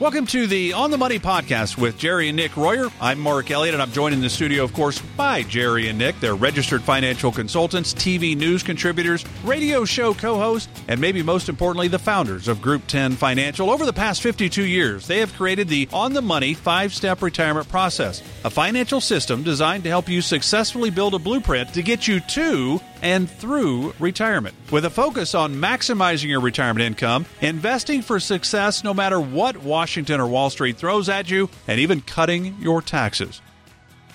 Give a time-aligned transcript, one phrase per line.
[0.00, 2.86] Welcome to the On the Money podcast with Jerry and Nick Royer.
[3.02, 6.18] I'm Mark Elliott, and I'm joined in the studio, of course, by Jerry and Nick.
[6.20, 11.88] They're registered financial consultants, TV news contributors, radio show co hosts, and maybe most importantly,
[11.88, 13.70] the founders of Group 10 Financial.
[13.70, 17.68] Over the past 52 years, they have created the On the Money five step retirement
[17.68, 22.20] process, a financial system designed to help you successfully build a blueprint to get you
[22.20, 24.54] to and through retirement.
[24.70, 30.20] With a focus on maximizing your retirement income, investing for success no matter what Washington
[30.20, 33.42] or Wall Street throws at you, and even cutting your taxes.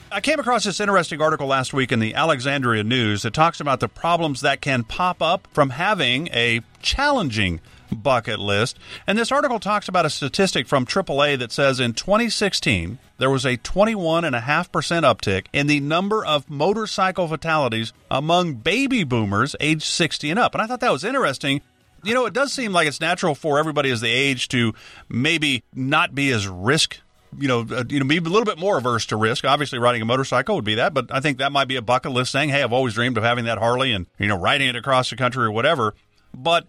[0.09, 3.81] I came across this interesting article last week in the Alexandria News that talks about
[3.81, 7.59] the problems that can pop up from having a challenging
[7.91, 8.79] bucket list.
[9.05, 13.43] And this article talks about a statistic from AAA that says in 2016, there was
[13.43, 20.39] a 21.5% uptick in the number of motorcycle fatalities among baby boomers aged 60 and
[20.39, 20.55] up.
[20.55, 21.61] And I thought that was interesting.
[22.05, 24.73] You know, it does seem like it's natural for everybody as they age to
[25.09, 26.99] maybe not be as risk
[27.37, 29.45] you know, uh, you know, be a little bit more averse to risk.
[29.45, 32.11] Obviously, riding a motorcycle would be that, but I think that might be a bucket
[32.11, 32.49] list thing.
[32.49, 35.15] Hey, I've always dreamed of having that Harley and you know, riding it across the
[35.15, 35.95] country or whatever.
[36.33, 36.65] But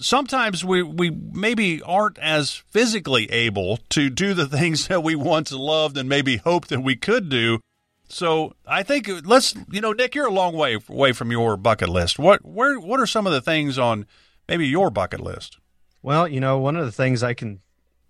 [0.00, 5.52] sometimes we, we maybe aren't as physically able to do the things that we once
[5.52, 7.60] loved and maybe hoped that we could do.
[8.08, 11.88] So I think let's you know Nick, you're a long way away from your bucket
[11.88, 12.18] list.
[12.18, 14.06] What where what are some of the things on
[14.48, 15.58] maybe your bucket list?
[16.02, 17.60] Well, you know, one of the things I can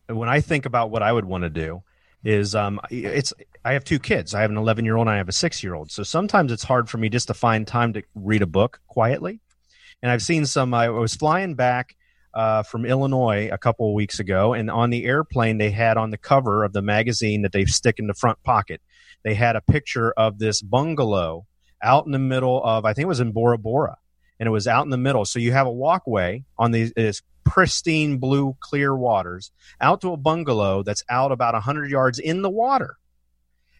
[0.08, 1.82] when I think about what I would want to do
[2.22, 3.32] is um it's
[3.64, 4.34] I have two kids.
[4.34, 5.90] I have an 11 year old and I have a six year old.
[5.90, 9.40] So sometimes it's hard for me just to find time to read a book quietly
[10.04, 10.74] and I've seen some.
[10.74, 11.96] I was flying back
[12.34, 16.10] uh, from Illinois a couple of weeks ago, and on the airplane they had on
[16.10, 18.82] the cover of the magazine that they stick in the front pocket,
[19.22, 21.46] they had a picture of this bungalow
[21.82, 23.96] out in the middle of I think it was in Bora Bora,
[24.38, 25.24] and it was out in the middle.
[25.24, 30.16] So you have a walkway on these this pristine blue clear waters out to a
[30.16, 32.96] bungalow that's out about 100 yards in the water.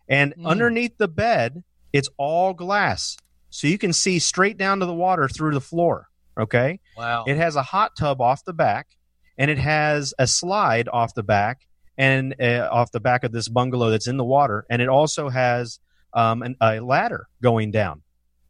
[0.09, 0.47] And mm.
[0.47, 3.17] underneath the bed, it's all glass.
[3.51, 6.09] So you can see straight down to the water through the floor.
[6.39, 6.81] Okay.
[6.97, 7.25] Wow.
[7.27, 8.89] It has a hot tub off the back,
[9.39, 11.61] and it has a slide off the back
[11.97, 15.29] and uh, off the back of this bungalow that's in the water, and it also
[15.29, 15.79] has
[16.13, 18.03] um, an, a ladder going down.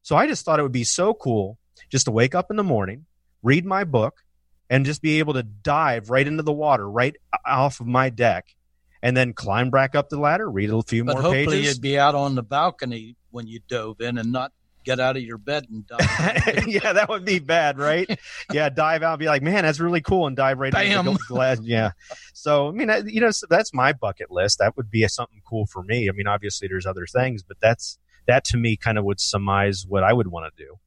[0.02, 1.58] So I just thought it would be so cool
[1.90, 3.06] just to wake up in the morning,
[3.42, 4.22] read my book,
[4.70, 7.14] and just be able to dive right into the water right
[7.46, 8.54] off of my deck,
[9.02, 11.76] and then climb back up the ladder, read a few but more hopefully pages.
[11.76, 14.52] you'd be out on the balcony when you dove in and not
[14.84, 16.68] get out of your bed and dive.
[16.68, 18.18] yeah, that would be bad, right?
[18.52, 21.08] yeah, dive out, be like, man, that's really cool, and dive right Bam.
[21.08, 21.58] into glass.
[21.64, 21.92] Yeah.
[22.32, 24.58] So, I mean, you know, that's my bucket list.
[24.58, 26.08] That would be something cool for me.
[26.08, 29.84] I mean, obviously, there's other things, but that's that to me kind of would surmise
[29.88, 30.78] what I would want to do.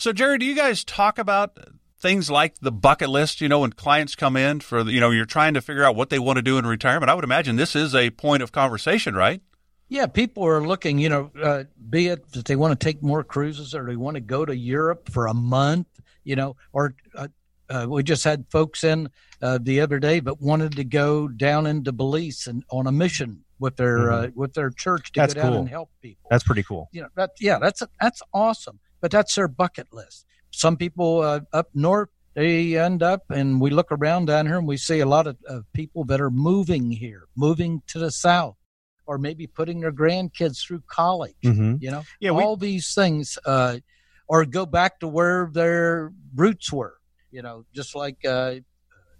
[0.00, 1.58] So, Jerry, do you guys talk about
[1.98, 3.40] things like the bucket list?
[3.40, 6.08] You know, when clients come in for, you know, you're trying to figure out what
[6.08, 7.10] they want to do in retirement.
[7.10, 9.42] I would imagine this is a point of conversation, right?
[9.88, 13.24] Yeah, people are looking, you know, uh, be it that they want to take more
[13.24, 15.88] cruises or they want to go to Europe for a month,
[16.22, 17.28] you know, or uh,
[17.68, 19.10] uh, we just had folks in
[19.42, 23.44] uh, the other day but wanted to go down into Belize and on a mission
[23.58, 24.38] with their uh, mm-hmm.
[24.38, 25.60] with their church to that's go down cool.
[25.60, 26.28] and help people.
[26.30, 26.88] That's pretty cool.
[26.92, 28.78] You know, that yeah, that's that's awesome.
[29.00, 30.26] But that's their bucket list.
[30.50, 34.68] Some people uh, up north they end up and we look around down here and
[34.68, 38.54] we see a lot of, of people that are moving here, moving to the south
[39.06, 41.34] or maybe putting their grandkids through college.
[41.44, 41.76] Mm-hmm.
[41.80, 43.78] You know, yeah, all we, these things, uh,
[44.28, 46.94] or go back to where their roots were.
[47.32, 48.56] You know, just like uh,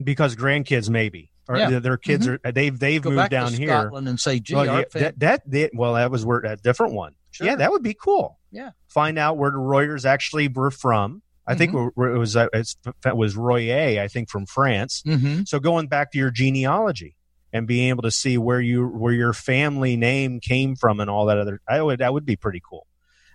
[0.02, 1.32] because grandkids maybe.
[1.48, 1.78] Or yeah.
[1.78, 2.46] their kids mm-hmm.
[2.46, 5.50] are they've they've go moved down here Scotland and say, "Gee, well, yeah, that, that,
[5.50, 7.14] that, well that was where a different one.
[7.30, 7.46] Sure.
[7.46, 8.38] Yeah, that would be cool.
[8.50, 11.22] Yeah, find out where the Royers actually were from.
[11.46, 12.02] I think Mm-hmm.
[12.02, 15.02] it was uh, it was Royer, I think from France.
[15.06, 15.42] mm-hmm.
[15.46, 17.16] So going back to your genealogy
[17.52, 21.26] and being able to see where you where your family name came from and all
[21.26, 22.86] that other, I would that would be pretty cool.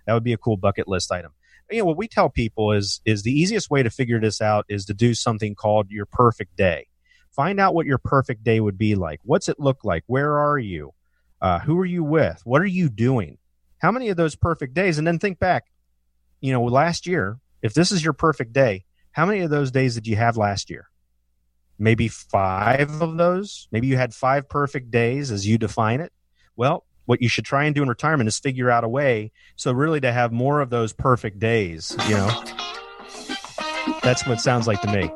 [0.06, 1.32] That would be a cool bucket list item.
[1.70, 4.64] You know what we tell people is is the easiest way to figure this out
[4.68, 6.86] is to do something called your perfect day.
[7.32, 9.20] Find out what your perfect day would be like.
[9.24, 10.04] What's it look like?
[10.06, 10.92] Where are you?
[11.40, 12.40] Uh, who are you with?
[12.44, 13.38] What are you doing?
[13.84, 14.96] How many of those perfect days?
[14.96, 15.66] And then think back.
[16.40, 19.94] You know, last year, if this is your perfect day, how many of those days
[19.94, 20.88] did you have last year?
[21.78, 23.68] Maybe five of those.
[23.70, 26.14] Maybe you had five perfect days as you define it.
[26.56, 29.70] Well, what you should try and do in retirement is figure out a way so
[29.70, 32.42] really to have more of those perfect days, you know.
[34.02, 35.10] That's what it sounds like to me.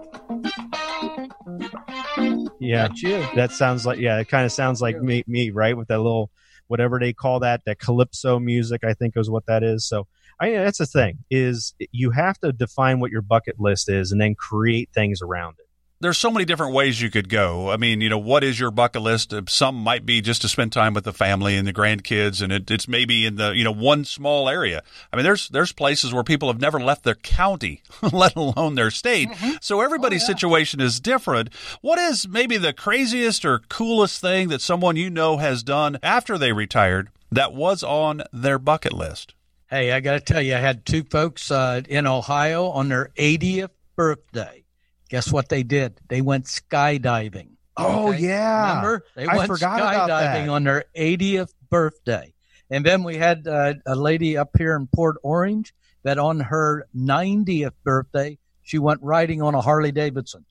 [2.60, 2.88] Yeah.
[2.94, 3.26] You.
[3.34, 5.74] That sounds like yeah, it kind of sounds like me me, right?
[5.74, 6.30] With that little
[6.68, 9.86] whatever they call that, that calypso music, I think is what that is.
[9.86, 10.06] So
[10.40, 14.20] I that's the thing is you have to define what your bucket list is and
[14.20, 15.67] then create things around it.
[16.00, 17.70] There's so many different ways you could go.
[17.70, 19.34] I mean, you know, what is your bucket list?
[19.48, 22.70] Some might be just to spend time with the family and the grandkids, and it,
[22.70, 24.82] it's maybe in the you know one small area.
[25.12, 28.90] I mean, there's there's places where people have never left their county, let alone their
[28.90, 29.28] state.
[29.28, 29.56] Mm-hmm.
[29.60, 30.34] So everybody's oh, yeah.
[30.34, 31.52] situation is different.
[31.80, 36.38] What is maybe the craziest or coolest thing that someone you know has done after
[36.38, 39.34] they retired that was on their bucket list?
[39.68, 43.10] Hey, I got to tell you, I had two folks uh, in Ohio on their
[43.18, 44.64] 80th birthday
[45.08, 46.00] Guess what they did?
[46.08, 47.50] They went skydiving.
[47.76, 48.18] Oh okay?
[48.18, 52.34] yeah, remember they I went skydiving on their 80th birthday.
[52.70, 55.72] And then we had uh, a lady up here in Port Orange
[56.02, 60.44] that on her 90th birthday she went riding on a Harley Davidson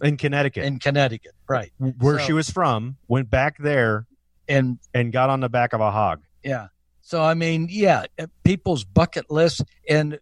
[0.00, 0.64] in Connecticut.
[0.64, 2.96] In Connecticut, right where so, she was from.
[3.08, 4.06] Went back there
[4.48, 6.22] and and got on the back of a hog.
[6.42, 6.68] Yeah.
[7.00, 8.06] So I mean, yeah,
[8.44, 10.18] people's bucket list and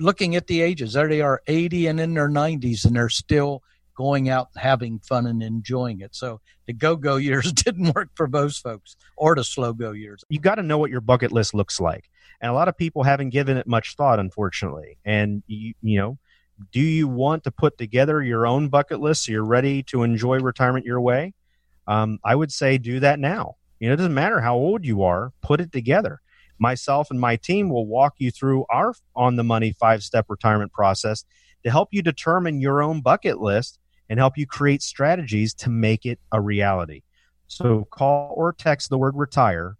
[0.00, 3.62] looking at the ages, there they are 80 and in their 90s, and they're still
[3.94, 6.14] going out and having fun and enjoying it.
[6.14, 10.24] So the go go years didn't work for most folks or the slow go years.
[10.28, 12.10] You got to know what your bucket list looks like.
[12.40, 14.96] And a lot of people haven't given it much thought, unfortunately.
[15.04, 16.18] And, you, you know,
[16.72, 20.38] do you want to put together your own bucket list so you're ready to enjoy
[20.38, 21.34] retirement your way?
[21.86, 23.56] Um, I would say do that now.
[23.78, 26.20] You know, it doesn't matter how old you are, put it together
[26.60, 30.72] myself and my team will walk you through our on the money five step retirement
[30.72, 31.24] process
[31.64, 33.78] to help you determine your own bucket list
[34.08, 37.02] and help you create strategies to make it a reality.
[37.46, 39.76] So call or text the word retire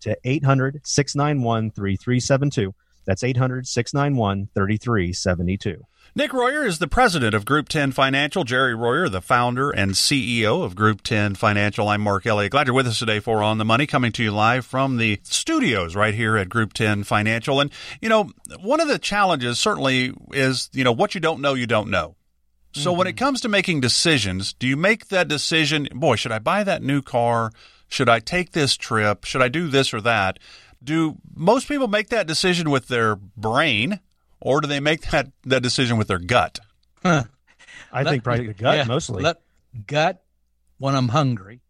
[0.00, 2.74] to 800 691 3372.
[3.06, 5.82] That's 800 691 3372.
[6.14, 8.44] Nick Royer is the president of Group 10 Financial.
[8.44, 11.88] Jerry Royer, the founder and CEO of Group 10 Financial.
[11.88, 12.52] I'm Mark Elliott.
[12.52, 15.20] Glad you're with us today for On the Money, coming to you live from the
[15.22, 17.60] studios right here at Group 10 Financial.
[17.60, 17.72] And,
[18.02, 18.28] you know,
[18.60, 22.16] one of the challenges certainly is, you know, what you don't know, you don't know.
[22.74, 22.98] So mm-hmm.
[22.98, 26.62] when it comes to making decisions, do you make that decision, boy, should I buy
[26.62, 27.52] that new car?
[27.88, 29.24] Should I take this trip?
[29.24, 30.38] Should I do this or that?
[30.84, 34.00] Do most people make that decision with their brain
[34.42, 36.60] or do they make that, that decision with their gut?
[37.02, 37.24] Huh.
[37.92, 39.22] I let, think probably the gut yeah, mostly.
[39.22, 39.40] Let,
[39.86, 40.22] gut
[40.78, 41.60] when I'm hungry,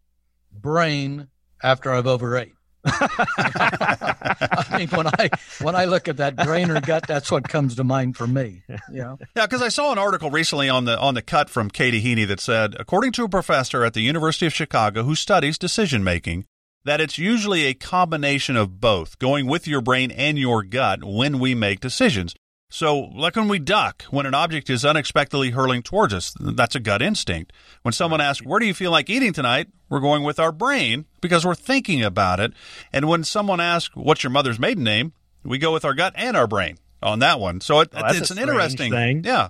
[0.51, 1.27] brain
[1.61, 2.53] after I've overate.
[2.85, 5.29] I mean, when I
[5.61, 8.63] when I look at that brain or gut, that's what comes to mind for me.
[8.67, 9.45] Yeah, yeah.
[9.45, 12.41] Because I saw an article recently on the on the cut from Katie Heaney that
[12.41, 16.45] said, according to a professor at the University of Chicago who studies decision making,
[16.83, 21.39] that it's usually a combination of both, going with your brain and your gut when
[21.39, 22.35] we make decisions.
[22.73, 26.79] So, like when we duck, when an object is unexpectedly hurling towards us, that's a
[26.79, 27.53] gut instinct.
[27.83, 29.67] When someone asks, Where do you feel like eating tonight?
[29.89, 32.51] we're going with our brain because we're thinking about it.
[32.91, 35.13] And when someone asks, What's your mother's maiden name?
[35.43, 37.61] we go with our gut and our brain on that one.
[37.61, 39.23] So, it, well, it's an interesting thing.
[39.23, 39.49] Yeah.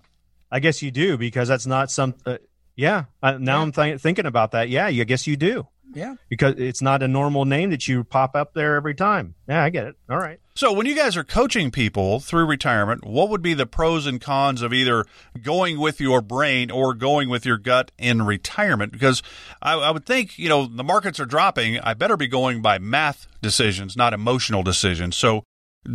[0.51, 2.15] I guess you do because that's not some.
[2.25, 2.39] Uh,
[2.75, 3.05] yeah.
[3.21, 3.61] Now yeah.
[3.61, 4.67] I'm th- thinking about that.
[4.67, 4.87] Yeah.
[4.87, 5.65] I guess you do.
[5.93, 6.15] Yeah.
[6.29, 9.35] Because it's not a normal name that you pop up there every time.
[9.47, 9.95] Yeah, I get it.
[10.09, 10.39] All right.
[10.55, 14.21] So, when you guys are coaching people through retirement, what would be the pros and
[14.21, 15.03] cons of either
[15.41, 18.91] going with your brain or going with your gut in retirement?
[18.91, 19.23] Because
[19.63, 21.79] I, I, would think, you know, the markets are dropping.
[21.79, 25.17] I better be going by math decisions, not emotional decisions.
[25.17, 25.43] So,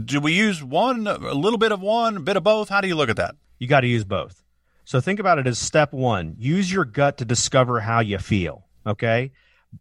[0.05, 2.69] do we use one, a little bit of one, a bit of both?
[2.69, 3.37] How do you look at that?
[3.61, 4.43] You got to use both.
[4.85, 8.65] So, think about it as step one use your gut to discover how you feel.
[8.85, 9.31] Okay.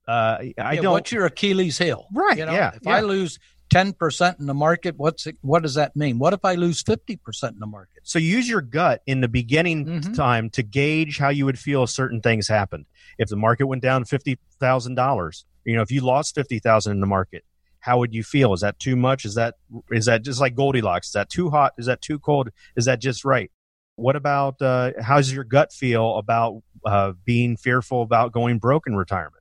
[0.08, 0.91] Uh, I yeah, don't.
[0.94, 2.08] What's your Achilles heel?
[2.13, 2.38] Right.
[2.38, 2.75] You know, yeah.
[2.75, 2.96] If yeah.
[2.96, 3.39] I lose
[3.70, 7.51] 10% in the market what's it, what does that mean what if i lose 50%
[7.51, 10.13] in the market so use your gut in the beginning mm-hmm.
[10.13, 12.86] time to gauge how you would feel if certain things happened
[13.17, 17.44] if the market went down $50000 you know if you lost 50000 in the market
[17.79, 19.56] how would you feel is that too much is that
[19.91, 23.00] is that just like goldilocks is that too hot is that too cold is that
[23.00, 23.51] just right
[23.96, 28.96] what about uh, how's your gut feel about uh, being fearful about going broke in
[28.96, 29.37] retirement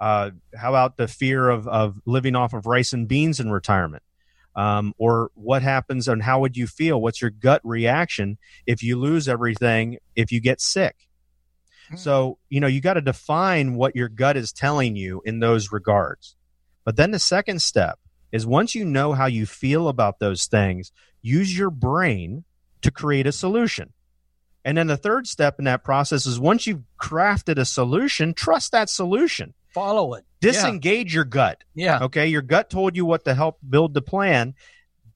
[0.00, 4.02] uh, how about the fear of, of living off of rice and beans in retirement?
[4.56, 7.00] Um, or what happens and how would you feel?
[7.00, 10.96] What's your gut reaction if you lose everything, if you get sick?
[11.90, 11.96] Hmm.
[11.96, 15.70] So, you know, you got to define what your gut is telling you in those
[15.70, 16.36] regards.
[16.84, 17.98] But then the second step
[18.32, 20.92] is once you know how you feel about those things,
[21.22, 22.44] use your brain
[22.82, 23.92] to create a solution.
[24.64, 28.72] And then the third step in that process is once you've crafted a solution, trust
[28.72, 30.24] that solution follow it.
[30.40, 31.16] Disengage yeah.
[31.16, 31.64] your gut.
[31.74, 32.04] Yeah.
[32.04, 32.28] Okay.
[32.28, 34.54] Your gut told you what to help build the plan.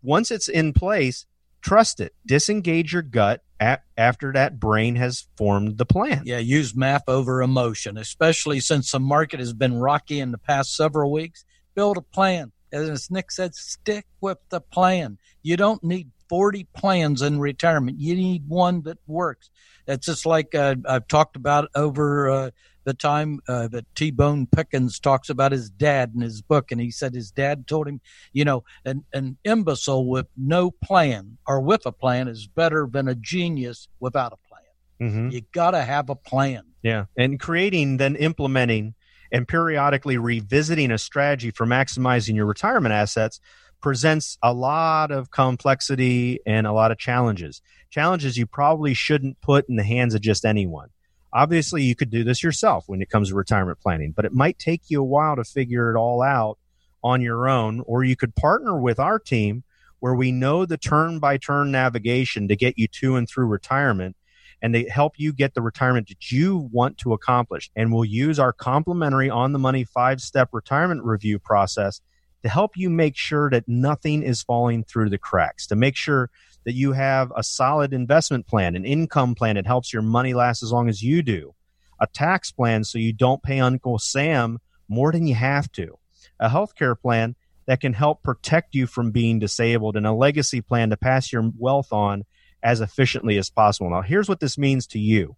[0.02, 1.26] Once it's in place,
[1.62, 2.14] trust it.
[2.26, 6.22] Disengage your gut at, after that brain has formed the plan.
[6.24, 6.38] Yeah.
[6.38, 11.10] Use math over emotion, especially since the market has been rocky in the past several
[11.10, 11.44] weeks.
[11.74, 12.52] Build a plan.
[12.72, 15.18] As Nick said, stick with the plan.
[15.42, 18.00] You don't need 40 plans in retirement.
[18.00, 19.50] You need one that works.
[19.86, 22.50] It's just like uh, I've talked about over uh,
[22.84, 26.70] the time uh, that T Boone Pickens talks about his dad in his book.
[26.70, 28.00] And he said his dad told him,
[28.32, 33.08] you know, an, an imbecile with no plan or with a plan is better than
[33.08, 35.10] a genius without a plan.
[35.10, 35.30] Mm-hmm.
[35.30, 36.62] You got to have a plan.
[36.82, 37.06] Yeah.
[37.16, 38.94] And creating, then implementing,
[39.32, 43.40] and periodically revisiting a strategy for maximizing your retirement assets
[43.80, 47.60] presents a lot of complexity and a lot of challenges.
[47.90, 50.88] Challenges you probably shouldn't put in the hands of just anyone.
[51.34, 54.58] Obviously, you could do this yourself when it comes to retirement planning, but it might
[54.58, 56.58] take you a while to figure it all out
[57.02, 59.64] on your own, or you could partner with our team
[59.98, 64.16] where we know the turn by turn navigation to get you to and through retirement
[64.62, 67.70] and to help you get the retirement that you want to accomplish.
[67.74, 72.00] And we'll use our complimentary on the money five step retirement review process
[72.42, 76.30] to help you make sure that nothing is falling through the cracks, to make sure
[76.64, 80.62] that you have a solid investment plan, an income plan that helps your money last
[80.62, 81.54] as long as you do,
[82.00, 85.98] a tax plan so you don't pay Uncle Sam more than you have to,
[86.40, 90.90] a healthcare plan that can help protect you from being disabled, and a legacy plan
[90.90, 92.24] to pass your wealth on
[92.62, 93.90] as efficiently as possible.
[93.90, 95.36] Now, here's what this means to you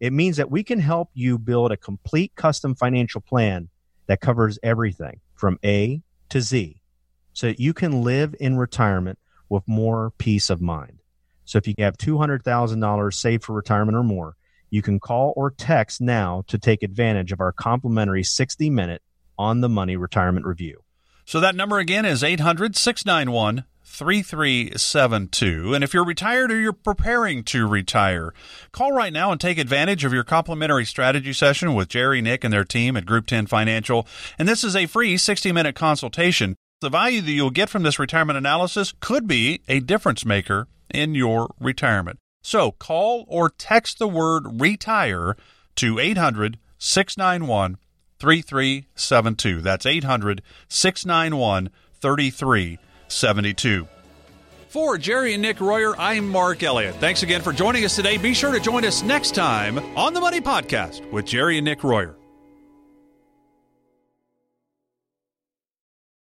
[0.00, 3.68] it means that we can help you build a complete custom financial plan
[4.06, 6.80] that covers everything from A to Z
[7.32, 9.18] so that you can live in retirement
[9.52, 11.00] with more peace of mind.
[11.44, 14.34] So if you have $200,000 saved for retirement or more,
[14.70, 19.02] you can call or text now to take advantage of our complimentary 60 minute
[19.38, 20.82] on the money retirement review.
[21.26, 25.74] So that number again is 800 691 3372.
[25.74, 28.32] And if you're retired or you're preparing to retire,
[28.72, 32.52] call right now and take advantage of your complimentary strategy session with Jerry, Nick, and
[32.52, 34.06] their team at Group 10 Financial.
[34.38, 36.56] And this is a free 60 minute consultation.
[36.82, 41.14] The value that you'll get from this retirement analysis could be a difference maker in
[41.14, 42.18] your retirement.
[42.42, 45.36] So call or text the word retire
[45.76, 47.76] to 800 691
[48.18, 49.60] 3372.
[49.60, 51.70] That's 800 691
[52.00, 53.88] 3372.
[54.66, 56.96] For Jerry and Nick Royer, I'm Mark Elliott.
[56.96, 58.16] Thanks again for joining us today.
[58.16, 61.84] Be sure to join us next time on the Money Podcast with Jerry and Nick
[61.84, 62.16] Royer.